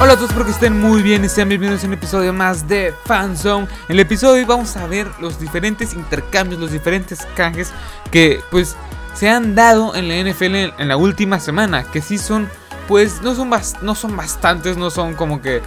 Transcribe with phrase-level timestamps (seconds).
[0.00, 2.68] Hola a todos, espero que estén muy bien y sean bienvenidos a un episodio más
[2.68, 3.66] de Fanzone.
[3.88, 7.72] En el episodio de hoy vamos a ver los diferentes intercambios, los diferentes canjes
[8.10, 8.76] que pues
[9.14, 12.48] se han dado en la NFL en, la última semana, que sí son
[12.88, 13.50] pues no son,
[13.82, 15.62] no son bastantes, no son como que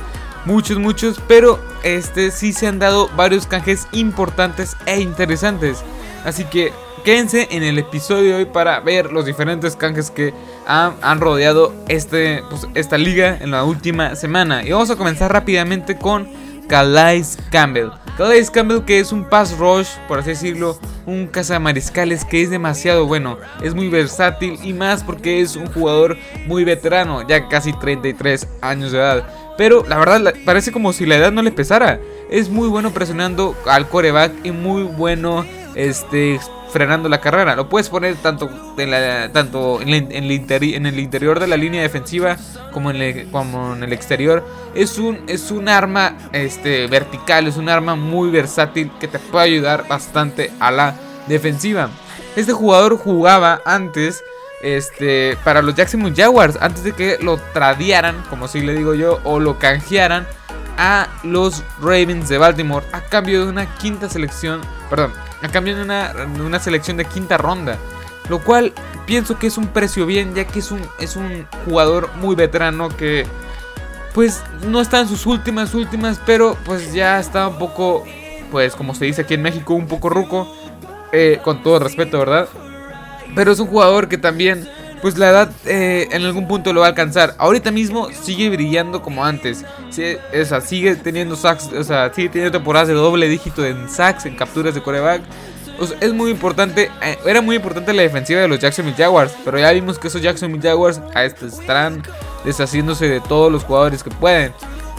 [0.46, 5.84] muchos, muchos, pero este sí se han dado varios canjes importantes e interesantes.
[6.23, 6.72] Así que
[7.03, 10.34] quédense en el episodio de hoy para ver los diferentes canjes que
[10.67, 14.63] han, rodeado este, pues, esta liga en la última semana.
[14.63, 16.27] Y vamos a comenzar rápidamente con
[16.67, 17.91] Calais Campbell.
[18.17, 23.05] Calais Campbell que es un pass rush, por así decirlo, un cazamariscales que es demasiado
[23.05, 26.17] bueno, es muy versátil y más porque es un jugador
[26.48, 29.25] muy veterano, ya casi 33 años de edad.
[29.58, 32.00] Pero la verdad parece como si la edad no le pesara.
[32.30, 36.39] Es muy bueno presionando al coreback y muy bueno este,
[36.72, 37.56] frenando la carrera.
[37.56, 41.56] Lo puedes poner tanto en, la, tanto en el interi- en el interior de la
[41.56, 42.36] línea defensiva
[42.73, 44.45] como en, el, como en el exterior.
[44.73, 49.45] Es un, es un arma este, vertical, es un arma muy versátil que te puede
[49.45, 50.95] ayudar bastante a la
[51.28, 51.90] defensiva.
[52.36, 54.22] Este jugador jugaba antes
[54.66, 59.22] este, para los Jacksonville Jaguars, antes de que lo tradiaran, como así le digo yo,
[59.23, 60.25] o lo canjearan
[60.80, 65.13] a los Ravens de Baltimore a cambio de una quinta selección, perdón,
[65.44, 66.13] a cambio de una,
[66.44, 67.77] una selección de quinta ronda.
[68.27, 68.73] Lo cual
[69.05, 72.89] pienso que es un precio bien, ya que es un, es un jugador muy veterano
[72.89, 73.27] que
[74.16, 78.03] pues no está en sus últimas, últimas, pero pues ya está un poco,
[78.50, 80.52] pues como se dice aquí en México, un poco ruco,
[81.11, 82.50] eh, con todo respeto, ¿verdad?
[83.34, 84.68] Pero es un jugador que también,
[85.02, 87.36] pues la edad eh, en algún punto lo va a alcanzar.
[87.38, 89.66] Ahorita mismo sigue brillando como antes.
[89.90, 89.92] O
[90.45, 94.36] sea, sigue teniendo sacks, o sea, sigue teniendo temporadas de doble dígito en sacks, en
[94.36, 95.22] capturas de coreback.
[96.00, 99.72] Es muy importante, eh, era muy importante la defensiva de los Jacksonville Jaguars, pero ya
[99.72, 102.02] vimos que esos Jacksonville Jaguars a este, estarán
[102.46, 104.53] deshaciéndose de todos los jugadores que pueden.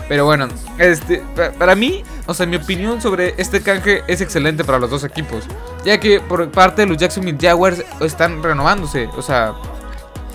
[0.08, 0.46] Pero bueno,
[0.78, 4.88] este, pa- para mí, o sea, mi opinión sobre este canje es excelente para los
[4.90, 5.44] dos equipos.
[5.84, 9.08] Ya que por parte de los Jacksonville Jaguars están renovándose.
[9.16, 9.54] O sea,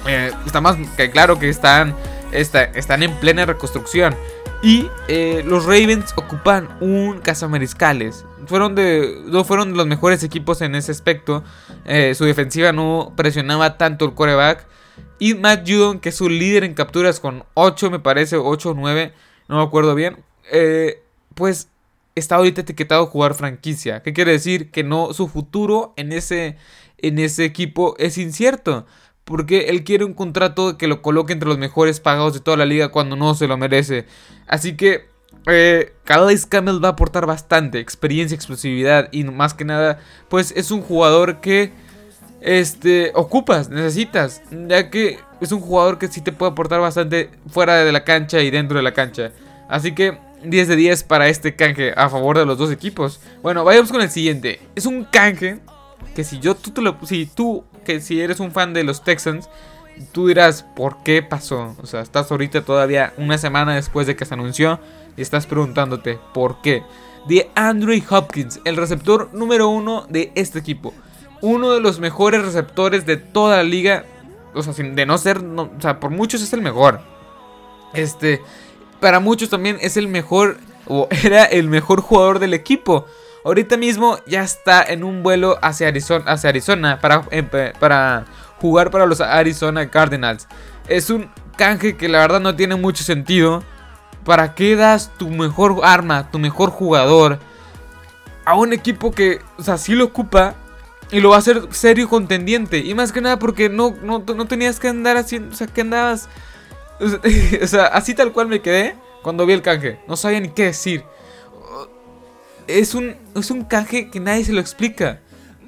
[0.08, 1.96] eh, está más que claro que están,
[2.32, 4.16] está- están en plena reconstrucción.
[4.64, 8.26] Y eh, los Ravens ocupan un cazamariscales.
[8.46, 11.44] Fueron de, no fueron de los mejores equipos en ese aspecto.
[11.86, 14.66] Eh, su defensiva no presionaba tanto el quarterback.
[15.18, 18.74] Y Matt Judon, que es su líder en capturas con 8, me parece, 8 o
[18.74, 19.14] 9,
[19.48, 20.18] no me acuerdo bien.
[20.52, 21.02] eh,
[21.36, 21.70] pues
[22.16, 24.02] está ahorita etiquetado jugar franquicia.
[24.04, 24.72] ¿Qué quiere decir?
[24.72, 26.58] Que no, su futuro en ese,
[26.98, 28.86] en ese equipo es incierto.
[29.24, 32.66] Porque él quiere un contrato que lo coloque entre los mejores pagados de toda la
[32.66, 34.06] liga cuando no se lo merece.
[34.48, 35.06] Así que
[35.48, 40.72] eh, Calais Campbell va a aportar bastante experiencia, explosividad y más que nada, pues es
[40.72, 41.72] un jugador que
[42.42, 47.78] este ocupas, necesitas, ya que es un jugador que sí te puede aportar bastante fuera
[47.78, 49.32] de la cancha y dentro de la cancha.
[49.70, 53.22] Así que 10 de 10 para este canje a favor de los dos equipos.
[53.42, 54.60] Bueno, vayamos con el siguiente.
[54.76, 55.60] Es un canje
[56.16, 59.04] que si yo tú te lo si tú que si eres un fan de los
[59.04, 59.48] Texans
[60.12, 61.76] tú dirás, ¿por qué pasó?
[61.82, 64.80] O sea, estás ahorita todavía una semana después de que se anunció
[65.18, 66.84] y estás preguntándote, ¿por qué?
[67.28, 70.94] De Andrew Hopkins, el receptor número uno de este equipo.
[71.42, 74.06] Uno de los mejores receptores de toda la liga.
[74.54, 77.02] O sea, de no ser, o sea, por muchos es el mejor.
[77.94, 78.42] Este,
[79.00, 80.58] para muchos también es el mejor,
[80.88, 83.06] o era el mejor jugador del equipo.
[83.44, 88.26] Ahorita mismo ya está en un vuelo hacia Arizona, hacia Arizona para, eh, para
[88.60, 90.48] jugar para los Arizona Cardinals.
[90.88, 93.64] Es un canje que la verdad no tiene mucho sentido.
[94.24, 97.40] ¿Para qué das tu mejor arma, tu mejor jugador
[98.46, 100.56] a un equipo que, o sea, sí lo ocupa
[101.12, 102.80] y lo va a hacer serio contendiente?
[102.80, 105.82] Y más que nada porque no, no, no tenías que andar haciendo, o sea, que
[105.82, 106.30] andabas...
[107.64, 110.00] O sea, así tal cual me quedé cuando vi el canje.
[110.08, 111.04] No sabía ni qué decir.
[112.68, 115.20] Es un, es un canje que nadie se lo explica.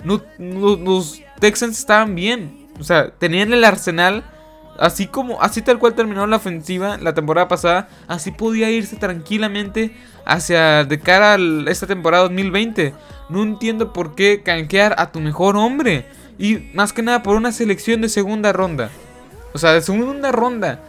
[0.03, 2.67] Los Texans estaban bien.
[2.79, 4.23] O sea, tenían el arsenal.
[4.79, 7.87] Así como, así tal cual terminó la ofensiva la temporada pasada.
[8.07, 11.37] Así podía irse tranquilamente hacia de cara a
[11.69, 12.93] esta temporada 2020.
[13.29, 16.05] No entiendo por qué canjear a tu mejor hombre.
[16.37, 18.89] Y más que nada por una selección de segunda ronda.
[19.53, 20.79] O sea, de segunda ronda.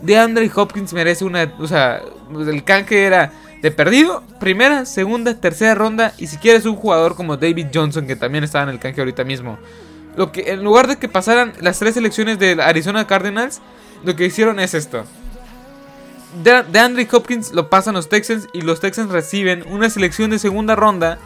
[0.00, 1.52] De Andre Hopkins merece una.
[1.58, 2.02] O sea,
[2.46, 3.32] el canje era
[3.62, 6.12] de perdido, primera, segunda, tercera ronda.
[6.18, 9.24] Y si quieres un jugador como David Johnson, que también estaba en el canje ahorita
[9.24, 9.58] mismo.
[10.16, 13.60] Lo que, en lugar de que pasaran las tres selecciones de Arizona Cardinals,
[14.04, 15.04] lo que hicieron es esto.
[16.42, 20.38] de, de Andre Hopkins lo pasan los Texans y los Texans reciben una selección de
[20.38, 21.18] segunda ronda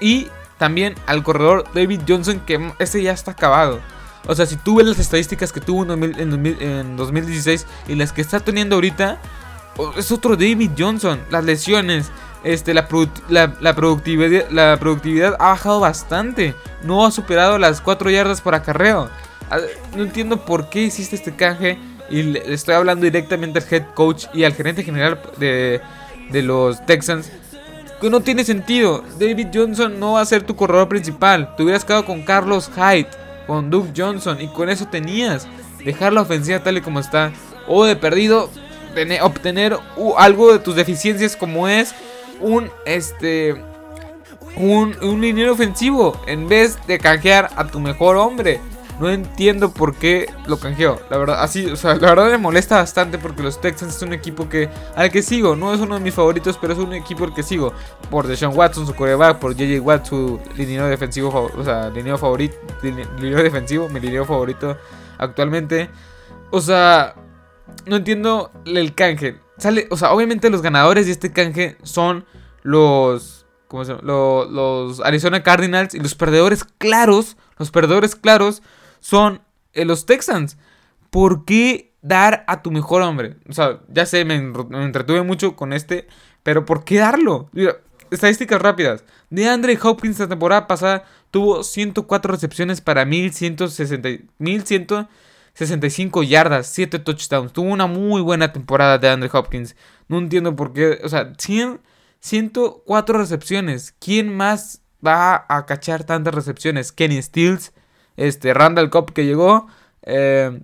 [0.00, 0.28] y
[0.58, 3.80] también al corredor David Johnson que este ya está acabado.
[4.26, 8.40] O sea, si tú ves las estadísticas que tuvo en, 2016 y las que está
[8.40, 9.20] teniendo ahorita,
[9.96, 11.20] es otro David Johnson.
[11.30, 12.10] Las lesiones,
[12.46, 12.86] este, la,
[13.28, 16.54] la, productividad, la productividad ha bajado bastante.
[16.82, 19.08] No ha superado las 4 yardas por acarreo.
[19.96, 21.78] No entiendo por qué hiciste este canje.
[22.08, 25.80] Y le estoy hablando directamente al head coach y al gerente general de,
[26.30, 27.30] de los Texans.
[28.00, 29.02] Que no tiene sentido.
[29.18, 31.54] David Johnson no va a ser tu corredor principal.
[31.56, 33.08] Te hubieras quedado con Carlos Hyde
[33.46, 35.46] con Duke Johnson y con eso tenías
[35.84, 37.32] dejar la ofensiva tal y como está
[37.68, 38.50] o de perdido
[39.22, 39.78] obtener
[40.16, 41.94] algo de tus deficiencias como es
[42.40, 43.54] un este
[44.56, 48.60] un, un ofensivo en vez de canjear a tu mejor hombre
[48.98, 50.98] no entiendo por qué lo canjeó.
[51.10, 54.12] La verdad, así, o sea, la verdad me molesta bastante porque los Texans es un
[54.12, 55.54] equipo que al que sigo.
[55.54, 57.72] No es uno de mis favoritos, pero es un equipo al que sigo.
[58.10, 62.56] Por Deshaun Watson, su coreback, por JJ Watt, su línea defensivo, o sea, línea favorito,
[62.82, 64.76] defensivo, mi línea favorito
[65.18, 65.90] actualmente.
[66.50, 67.14] O sea,
[67.84, 69.40] no entiendo el canje.
[69.58, 72.26] Sale, o sea, obviamente los ganadores de este canje son
[72.62, 74.04] los ¿cómo se llama?
[74.04, 78.62] Los, los Arizona Cardinals y los perdedores claros, los perdedores claros
[79.00, 79.40] son
[79.72, 80.56] eh, los Texans.
[81.10, 83.36] ¿Por qué dar a tu mejor hombre?
[83.48, 86.06] O sea, ya sé, me, entretuve mucho con este,
[86.42, 87.50] pero ¿por qué darlo?
[88.10, 89.04] estadísticas rápidas.
[89.30, 94.08] De Andre Hopkins la temporada pasada tuvo 104 recepciones para 1160,
[95.58, 97.52] 1165 yardas, 7 touchdowns.
[97.52, 99.74] Tuvo una muy buena temporada de Andre Hopkins.
[100.06, 101.80] No entiendo por qué, o sea, 100,
[102.20, 103.94] 104 recepciones.
[103.98, 106.92] ¿Quién más va a cachar tantas recepciones?
[106.92, 107.72] Kenny Stills,
[108.16, 109.66] este, Randall Cobb que llegó,
[110.02, 110.60] eh,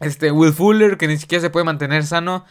[0.00, 2.46] este, Will Fuller que ni siquiera se puede mantener sano.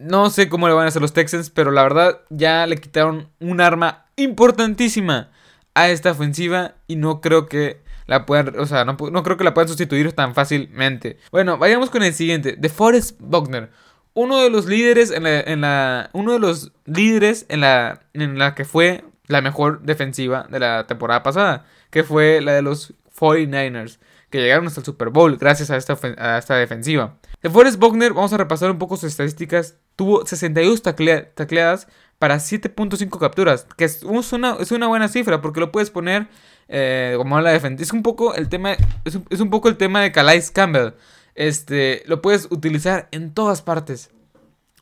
[0.00, 3.30] No sé cómo le van a hacer los Texans, pero la verdad ya le quitaron
[3.38, 5.30] un arma importantísima
[5.74, 9.54] a esta ofensiva y no creo que la puedan, o sea, no, creo que la
[9.54, 11.18] puedan sustituir tan fácilmente.
[11.30, 13.70] Bueno, vayamos con el siguiente, The Forest Buckner.
[14.14, 18.38] Uno de los líderes en la, en la uno de los líderes en la en
[18.38, 22.94] la que fue la mejor defensiva de la temporada pasada, que fue la de los
[23.18, 23.98] 49ers,
[24.30, 27.16] que llegaron hasta el Super Bowl gracias a esta, a esta defensiva.
[27.42, 29.78] De Forrest Buckner, vamos a repasar un poco sus estadísticas.
[29.96, 31.86] Tuvo 62 tacleadas
[32.18, 36.28] para 7.5 capturas, que es una, es una buena cifra porque lo puedes poner
[36.68, 37.82] eh, como la defensa.
[37.82, 40.94] Es un poco el tema, es un, es un, poco el tema de Calais Campbell.
[41.34, 44.10] Este, lo puedes utilizar en todas partes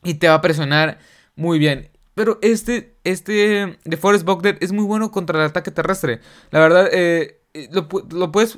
[0.03, 0.99] y te va a presionar
[1.35, 1.89] muy bien.
[2.15, 6.19] Pero este, este de Forrest Buckner es muy bueno contra el ataque terrestre.
[6.51, 7.87] La verdad, eh, lo,
[8.31, 8.57] puedes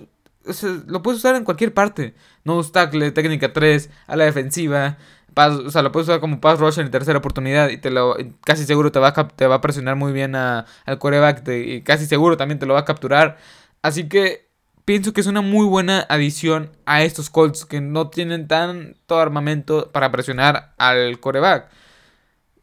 [0.88, 2.16] lo puedes usar en cualquier parte.
[2.44, 4.98] No tackle, técnica 3, a la defensiva.
[5.36, 8.66] O sea, lo puedes usar como pass rush en tercera oportunidad y te lo casi
[8.66, 10.66] seguro te va a, te va a presionar muy bien al
[11.00, 13.38] coreback y casi seguro también te lo va a capturar.
[13.82, 14.50] Así que
[14.86, 19.92] pienso que es una muy buena adición a estos Colts que no tienen tanto armamento
[19.92, 21.70] para presionar al coreback.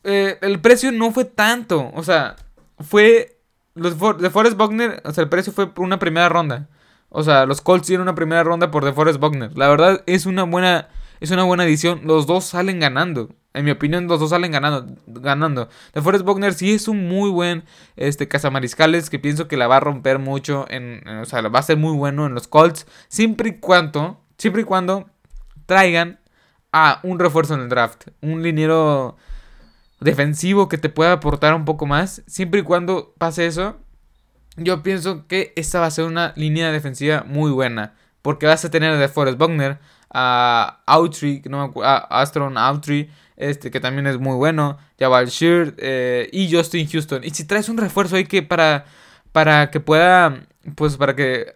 [0.05, 2.37] Eh, el precio no fue tanto, o sea,
[2.81, 3.39] fue
[3.75, 6.69] los de Forrest Buckner, o sea, el precio fue por una primera ronda.
[7.15, 9.57] O sea, los Colts dieron una primera ronda por De Forest Buckner.
[9.57, 10.89] La verdad es una buena
[11.23, 12.01] es una buena edición.
[12.05, 13.29] Los dos salen ganando.
[13.55, 14.97] En mi opinión, los dos salen ganando.
[15.07, 15.69] ganando.
[15.95, 17.63] De Forest Buckner sí es un muy buen
[17.95, 20.67] este, cazamariscales que pienso que la va a romper mucho.
[20.69, 22.87] En, o sea, va a ser muy bueno en los Colts.
[23.07, 25.09] Siempre y cuando, siempre y cuando
[25.67, 26.19] traigan
[26.73, 28.09] a un refuerzo en el draft.
[28.21, 29.17] Un liniero
[30.01, 32.23] defensivo que te pueda aportar un poco más.
[32.27, 33.77] Siempre y cuando pase eso,
[34.57, 37.95] yo pienso que esta va a ser una línea defensiva muy buena.
[38.23, 39.79] Porque vas a tener a Forrest Buckner,
[40.13, 46.29] a Autry, no a Astron Autry, este que también es muy bueno, Jabal Sheard eh,
[46.33, 47.25] y Justin Houston.
[47.25, 48.85] Y si traes un refuerzo ahí que para,
[49.33, 51.53] para que pueda, pues para que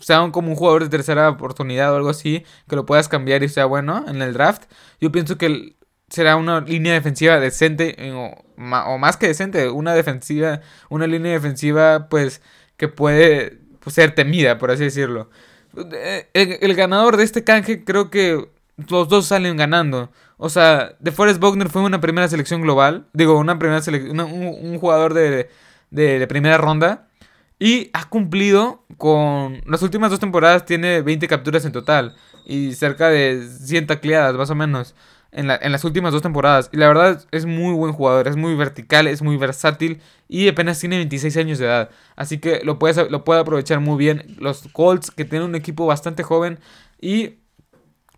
[0.00, 3.48] sea como un jugador de tercera oportunidad o algo así, que lo puedas cambiar y
[3.48, 4.64] sea bueno en el draft,
[5.00, 5.76] yo pienso que
[6.08, 12.08] será una línea defensiva decente eh, o, más que decente, una defensiva, una línea defensiva
[12.08, 12.40] pues
[12.76, 15.30] que puede pues, ser temida, por así decirlo.
[15.92, 18.48] Eh, el, ganador de este canje creo que
[18.88, 20.10] los dos salen ganando.
[20.36, 24.78] O sea, De Forest Bogner fue una primera selección global, digo, una primera selección, un,
[24.78, 25.48] jugador de,
[25.90, 27.08] de primera ronda.
[27.58, 29.60] Y ha cumplido con.
[29.66, 32.16] Las últimas dos temporadas tiene 20 capturas en total.
[32.44, 34.94] Y cerca de 100 tacleadas, más o menos
[35.34, 36.70] en, las últimas dos temporadas.
[36.72, 40.78] Y la verdad es muy buen jugador, es muy vertical, es muy versátil y apenas
[40.78, 41.90] tiene 26 años de edad.
[42.16, 42.78] Así que lo,
[43.10, 44.36] lo puede aprovechar muy bien.
[44.38, 46.58] Los Colts que tienen un equipo bastante joven
[47.00, 47.38] y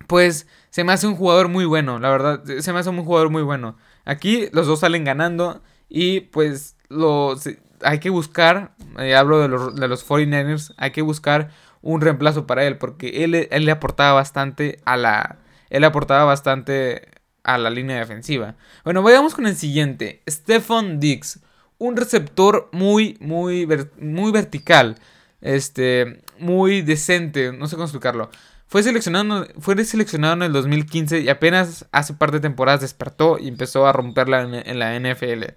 [0.06, 3.30] pues se me hace un jugador muy bueno, la verdad, se me hace un jugador
[3.30, 3.76] muy bueno.
[4.04, 7.48] Aquí los dos salen ganando y pues los,
[7.82, 11.50] hay que buscar, eh, hablo de los, de los 49ers, hay que buscar
[11.82, 15.38] un reemplazo para él porque él, él le aportaba bastante a la...
[15.70, 17.08] Él aportaba bastante
[17.44, 18.56] a la línea defensiva.
[18.84, 20.22] Bueno, vayamos con el siguiente.
[20.28, 21.40] Stephon Dix.
[21.78, 23.66] Un receptor muy, muy,
[23.98, 24.96] muy vertical.
[25.40, 27.52] Este, muy decente.
[27.52, 28.30] No sé cómo explicarlo.
[28.68, 33.46] Fue seleccionado, fue seleccionado en el 2015 y apenas hace par de temporadas despertó y
[33.46, 35.54] empezó a romperla en, la NFL.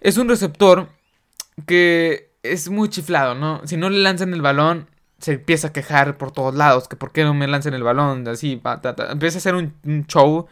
[0.00, 0.88] Es un receptor
[1.66, 3.60] que es muy chiflado, ¿no?
[3.66, 4.90] Si no le lanzan el balón,
[5.24, 8.26] se empieza a quejar por todos lados, que por qué no me lanzan el balón,
[8.28, 8.60] así,
[9.10, 10.46] empieza a hacer un, un, show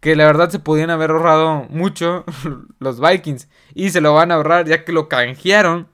[0.00, 2.24] que la verdad se podían haber ahorrado mucho
[2.80, 5.88] los Vikings y se lo van a ahorrar ya que lo canjearon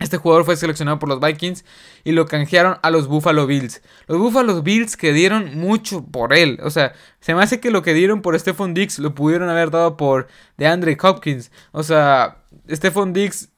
[0.00, 1.64] este jugador fue seleccionado por los Vikings
[2.04, 3.82] y lo canjearon a los Buffalo Bills.
[4.08, 6.58] Los Buffalo Bills que dieron mucho por él.
[6.62, 9.70] O sea, se me hace que lo que dieron por Stephon Dix lo pudieron haber
[9.70, 11.52] dado por DeAndre Hopkins.
[11.72, 12.38] O sea,
[12.70, 13.50] Stephon Dix,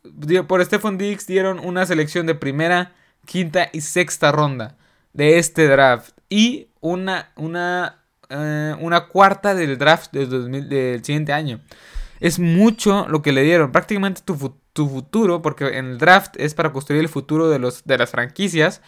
[0.49, 2.93] por Stephon Dix dieron una selección de primera,
[3.27, 4.77] quinta y sexta ronda
[5.13, 6.19] de este draft.
[6.29, 11.61] Y una, una, eh, una cuarta del draft del, del siguiente año.
[12.21, 13.73] Es mucho lo que le dieron.
[13.73, 14.37] Prácticamente tu
[14.73, 18.11] tu futuro, porque en el draft es para construir el futuro de, los, de las
[18.11, 18.81] franquicias.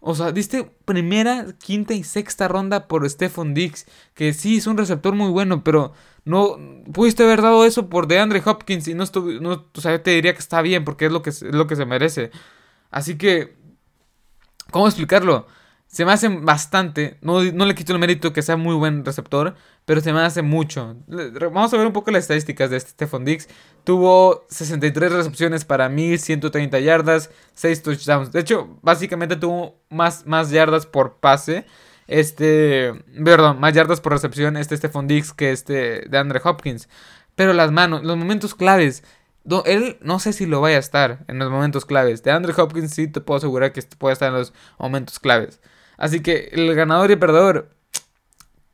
[0.00, 4.78] O sea, diste primera, quinta y sexta ronda por Stephon Dix, que sí es un
[4.78, 5.92] receptor muy bueno, pero
[6.24, 6.56] no
[6.92, 10.12] pudiste haber dado eso por DeAndre Hopkins y no estuve, no, o sea, yo te
[10.12, 12.30] diría que está bien porque es lo que es lo que se merece.
[12.90, 13.56] Así que
[14.70, 15.46] ¿cómo explicarlo?
[15.88, 17.16] Se me hace bastante.
[17.22, 19.54] No, no, le quito el mérito que sea muy buen receptor.
[19.86, 20.96] Pero se me hace mucho.
[21.06, 23.48] Vamos a ver un poco las estadísticas de este Stephon Dix.
[23.84, 27.30] Tuvo 63 recepciones para 1130 yardas.
[27.54, 28.32] 6 touchdowns.
[28.32, 31.64] De hecho, básicamente tuvo más, más yardas por pase.
[32.06, 32.92] Este.
[33.24, 34.58] Perdón, más yardas por recepción.
[34.58, 36.88] Este Stephon Dix que este de Andre Hopkins.
[37.34, 39.04] Pero las manos, los momentos claves.
[39.64, 42.22] Él no sé si lo vaya a estar en los momentos claves.
[42.22, 45.60] De Andre Hopkins sí te puedo asegurar que puede estar en los momentos claves.
[45.96, 47.70] Así que el ganador y perdedor,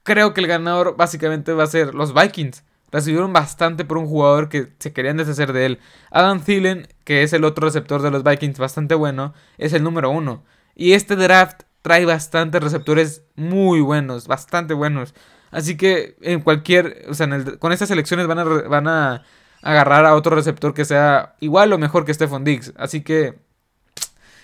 [0.02, 2.64] creo que el ganador básicamente va a ser los Vikings.
[2.93, 5.81] Recibieron bastante por un jugador que se querían deshacer de él.
[6.11, 10.11] Adam Thielen, que es el otro receptor de los Vikings bastante bueno, es el número
[10.11, 10.45] uno.
[10.76, 15.14] Y este draft trae bastantes receptores muy buenos, bastante buenos.
[15.50, 17.28] Así que en cualquier, o sea,
[17.59, 19.23] con estas selecciones van a, van a
[19.64, 22.73] agarrar a otro receptor que sea igual o mejor que Stephon Diggs.
[22.76, 23.38] Así que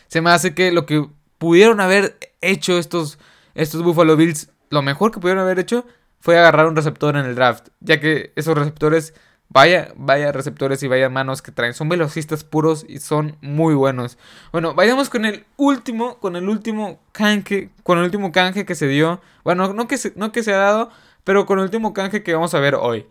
[0.08, 1.06] se me hace que lo que
[1.38, 3.18] pudieron haber hecho estos,
[3.54, 5.86] estos Buffalo Bills, lo mejor que pudieron haber hecho
[6.20, 9.14] fue agarrar un receptor en el draft, ya que esos receptores,
[9.50, 14.16] vaya, vaya receptores y vaya manos que traen, son velocistas puros y son muy buenos.
[14.52, 18.86] Bueno, vayamos con el último, con el último canje, con el último canje que se
[18.86, 20.90] dio, bueno, no que se, no que se ha dado,
[21.24, 23.06] pero con el último canje que vamos a ver hoy.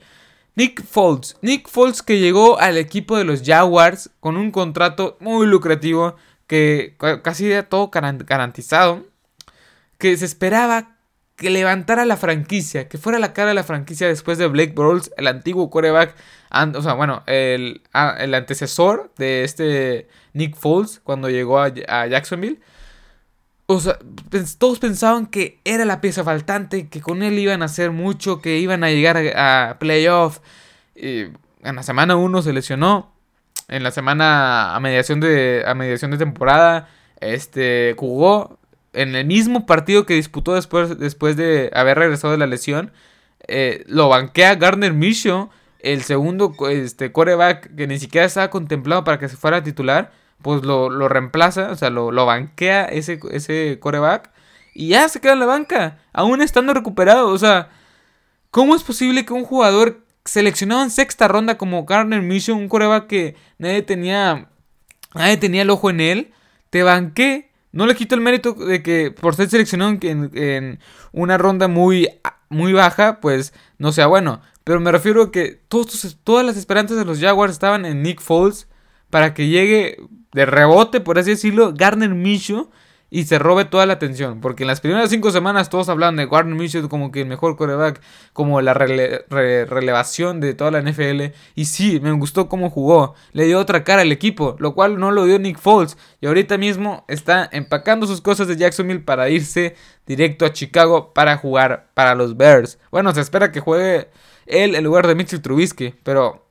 [0.60, 1.38] Nick Foles.
[1.42, 6.98] Nick Foles que llegó al equipo de los Jaguars con un contrato muy lucrativo que
[7.24, 9.06] casi era todo garantizado,
[9.98, 10.98] que se esperaba
[11.38, 15.14] que levantara la franquicia, que fuera la cara de la franquicia después de Blake Bortles,
[15.16, 16.14] el antiguo quarterback,
[16.76, 17.82] o sea, bueno, el,
[18.18, 22.60] el, antecesor de este Nick Foles cuando llegó a, Jacksonville.
[23.72, 24.00] O sea,
[24.58, 28.58] todos pensaban que era la pieza faltante, que con él iban a hacer mucho, que
[28.58, 30.40] iban a llegar a, a playoff.
[30.96, 33.14] en la semana 1 se lesionó
[33.70, 36.90] en la semana a mediación de, a mediación de temporada,
[37.22, 38.58] este, jugó
[38.94, 42.92] en el mismo partido que disputó después, después de haber regresado de la lesión.
[43.48, 45.50] Eh, lo banquea Gardner Minshew,
[45.80, 50.12] el segundo este, que ni siquiera estaba contemplado para que se fuera titular.
[50.42, 54.32] Pues lo, lo reemplaza, o sea, lo, lo banquea ese, ese coreback.
[54.74, 57.30] Y ya se queda en la banca, aún estando recuperado.
[57.30, 57.70] O sea,
[58.52, 63.08] ¿cómo es posible que un jugador seleccionado en sexta ronda como Garner Mission, un coreback
[63.08, 64.50] que nadie tenía,
[65.14, 66.34] nadie tenía el ojo en él,
[66.70, 67.50] te banqué.
[67.72, 70.80] No le quito el mérito de que por ser seleccionado en,
[71.12, 72.10] una ronda muy,
[72.50, 74.42] muy baja, pues no sea bueno.
[74.64, 78.22] Pero me refiero a que todos, todas las esperanzas de los Jaguars estaban en Nick
[78.22, 78.68] Foles
[79.10, 79.98] para que llegue
[80.34, 82.70] de rebote, por así decirlo, Garner Minshew
[83.10, 84.40] y se robe toda la atención.
[84.42, 87.56] Porque en las primeras cinco semanas todos hablan de Gardner Minshew como que el mejor
[87.56, 88.02] coreback,
[88.34, 91.34] como la relevación de toda la NFL.
[91.56, 93.16] Y sí, me gustó cómo jugó.
[93.34, 95.98] Le dio otra cara al equipo, lo cual no lo dio Nick Foles.
[96.22, 101.38] Y ahorita mismo está empacando sus cosas de Jacksonville para irse directo a Chicago para
[101.38, 102.80] jugar para los Bears.
[102.92, 104.10] Bueno, se espera que juegue
[104.46, 106.49] él en lugar de Mitchell Trubisky, pero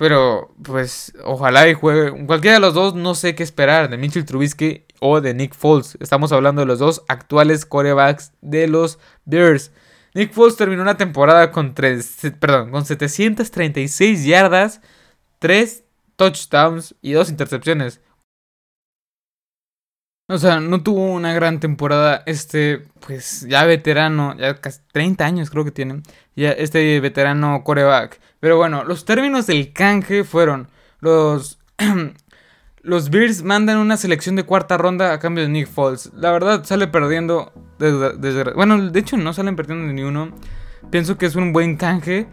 [0.00, 2.24] Pero, pues, ojalá y juegue.
[2.24, 3.90] Cualquiera de los dos, no sé qué esperar.
[3.90, 5.98] De Mitchell Trubisky o de Nick Foles.
[6.00, 9.72] Estamos hablando de los dos actuales corebacks de los Bears.
[10.14, 14.80] Nick Foles terminó una temporada con, perdón, con 736 yardas,
[15.38, 15.84] 3
[16.16, 18.00] touchdowns y 2 intercepciones.
[20.30, 25.50] O sea, no tuvo una gran temporada este, pues ya veterano, ya casi 30 años
[25.50, 26.02] creo que tiene,
[26.36, 28.20] ya este veterano coreback.
[28.38, 30.68] Pero bueno, los términos del canje fueron
[31.00, 31.58] los...
[32.82, 36.12] los Bears mandan una selección de cuarta ronda a cambio de Nick Foles.
[36.14, 37.52] La verdad sale perdiendo
[38.54, 40.30] bueno, de hecho no salen perdiendo ni uno.
[40.90, 42.28] Pienso que es un buen canje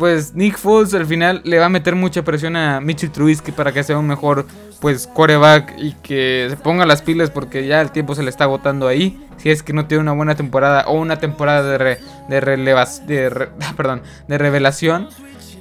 [0.00, 3.70] pues Nick Foles al final le va a meter mucha presión a Mitchell Trubisky para
[3.70, 4.46] que sea un mejor
[4.80, 8.44] pues coreback y que se ponga las pilas porque ya el tiempo se le está
[8.44, 9.22] agotando ahí.
[9.36, 13.48] Si es que no tiene una buena temporada o una temporada de, de relevas, de
[13.76, 15.06] perdón, de revelación.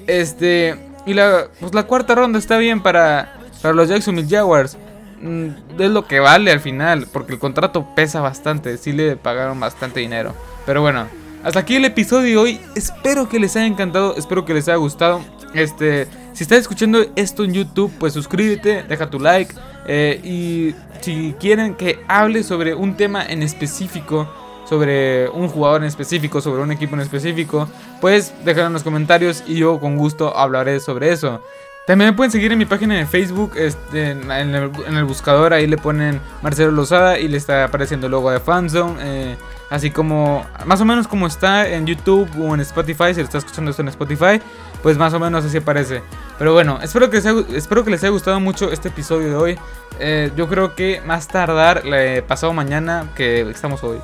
[0.07, 4.77] Este y la pues la cuarta ronda está bien para para los Jacksonville Jaguars.
[5.21, 9.59] Mm, es lo que vale al final porque el contrato pesa bastante, sí le pagaron
[9.59, 10.33] bastante dinero.
[10.65, 11.07] Pero bueno,
[11.43, 12.61] hasta aquí el episodio de hoy.
[12.75, 15.21] Espero que les haya encantado, espero que les haya gustado.
[15.53, 19.53] Este, si estás escuchando esto en YouTube, pues suscríbete, deja tu like.
[19.87, 24.27] Eh, y si quieren que hable sobre un tema en específico,
[24.67, 27.67] sobre un jugador en específico, sobre un equipo en específico,
[28.01, 31.41] pues déjalo en los comentarios y yo con gusto hablaré sobre eso.
[31.89, 35.75] También me pueden seguir en mi página de Facebook, este, en, el, buscador, ahí le
[35.75, 38.97] ponen Marcelo Lozada y le está apareciendo el logo de Fanzone.
[38.99, 39.37] Eh,
[39.71, 43.39] así como, más o menos como está en YouTube o en Spotify, si lo está
[43.39, 44.39] escuchando esto en Spotify,
[44.83, 46.03] pues más o menos así aparece.
[46.37, 49.35] Pero bueno, espero que les haya, espero que les haya gustado mucho este episodio de
[49.35, 49.59] hoy.
[49.99, 51.81] Eh, yo creo que más tardar,
[52.27, 53.97] pasado mañana, que estamos hoy.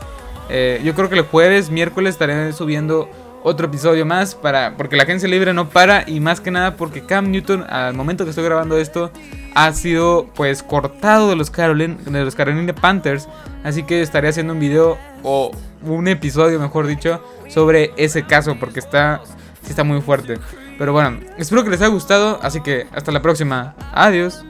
[0.49, 3.09] Eh, yo creo que el jueves, miércoles estaré subiendo
[3.45, 7.05] otro episodio más para porque la agencia libre no para y más que nada porque
[7.05, 9.11] Cam Newton al momento que estoy grabando esto
[9.53, 13.29] ha sido pues cortado de los Carolina, de los Carolina Panthers,
[13.63, 15.51] así que estaré haciendo un video o
[15.83, 19.21] un episodio, mejor dicho, sobre ese caso porque está
[19.69, 20.39] está muy fuerte.
[20.79, 23.75] Pero bueno, espero que les haya gustado, así que hasta la próxima.
[23.93, 24.43] Adiós.